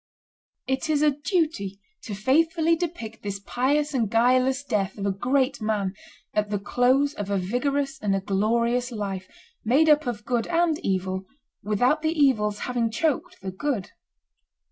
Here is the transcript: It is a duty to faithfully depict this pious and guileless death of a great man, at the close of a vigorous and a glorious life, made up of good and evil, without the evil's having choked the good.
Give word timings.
It 0.65 0.89
is 0.89 1.03
a 1.03 1.11
duty 1.11 1.79
to 2.05 2.15
faithfully 2.15 2.75
depict 2.75 3.21
this 3.21 3.39
pious 3.39 3.93
and 3.93 4.09
guileless 4.09 4.63
death 4.63 4.97
of 4.97 5.05
a 5.05 5.11
great 5.11 5.61
man, 5.61 5.93
at 6.33 6.49
the 6.49 6.57
close 6.57 7.13
of 7.13 7.29
a 7.29 7.37
vigorous 7.37 7.99
and 8.01 8.15
a 8.15 8.19
glorious 8.19 8.91
life, 8.91 9.27
made 9.63 9.89
up 9.89 10.07
of 10.07 10.25
good 10.25 10.47
and 10.47 10.79
evil, 10.79 11.27
without 11.61 12.01
the 12.01 12.19
evil's 12.19 12.61
having 12.61 12.89
choked 12.89 13.41
the 13.43 13.51
good. 13.51 13.91